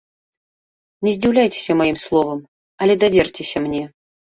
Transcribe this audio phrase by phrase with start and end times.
[1.07, 2.39] Не здзіўляйцеся маім словам,
[2.87, 3.83] але даверцеся мне.